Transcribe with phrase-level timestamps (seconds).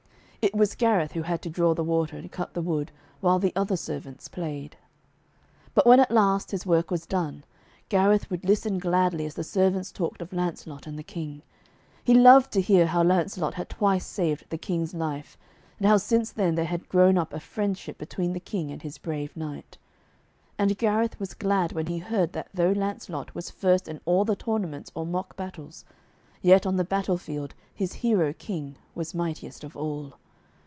[0.43, 3.53] It was Gareth who had to draw the water and cut the wood, while the
[3.55, 4.75] other servants played.
[5.75, 7.43] But when at last his work was done,
[7.89, 11.43] Gareth would listen gladly as the servants talked of Lancelot and the King.
[12.03, 15.37] He loved to hear how Lancelot had twice saved the King's life,
[15.77, 18.81] and how since then there had grown up a great friendship between the King and
[18.81, 19.77] his brave knight.
[20.57, 24.35] And Gareth was glad when he heard that though Lancelot was first in all the
[24.35, 25.85] tournaments or mock battles,
[26.41, 30.15] yet on the battle field his hero King was mightiest of all.